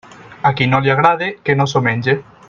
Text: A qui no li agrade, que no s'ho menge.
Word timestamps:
A 0.49 0.51
qui 0.61 0.67
no 0.71 0.79
li 0.85 0.91
agrade, 0.93 1.27
que 1.49 1.57
no 1.59 1.71
s'ho 1.75 1.83
menge. 1.91 2.17